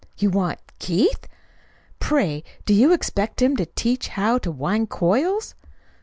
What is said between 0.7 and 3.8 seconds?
Keith! Pray, do you expect him to